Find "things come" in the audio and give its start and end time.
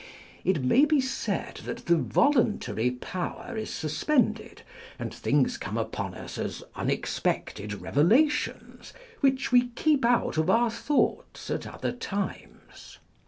5.13-5.77